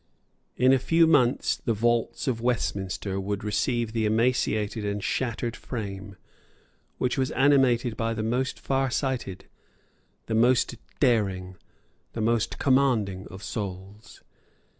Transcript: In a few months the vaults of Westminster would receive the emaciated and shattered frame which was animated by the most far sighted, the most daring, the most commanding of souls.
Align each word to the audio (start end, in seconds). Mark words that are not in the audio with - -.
In 0.57 0.73
a 0.73 0.79
few 0.79 1.05
months 1.05 1.57
the 1.63 1.75
vaults 1.75 2.27
of 2.27 2.41
Westminster 2.41 3.19
would 3.19 3.43
receive 3.43 3.91
the 3.93 4.07
emaciated 4.07 4.83
and 4.83 5.03
shattered 5.03 5.55
frame 5.55 6.15
which 6.97 7.19
was 7.19 7.29
animated 7.33 7.95
by 7.95 8.15
the 8.15 8.23
most 8.23 8.59
far 8.59 8.89
sighted, 8.89 9.45
the 10.25 10.33
most 10.33 10.77
daring, 10.99 11.55
the 12.13 12.21
most 12.21 12.57
commanding 12.57 13.27
of 13.27 13.43
souls. 13.43 14.23